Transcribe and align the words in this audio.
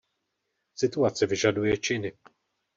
Situace 0.79 1.25
vyžaduje 1.27 1.73
činy. 1.77 2.11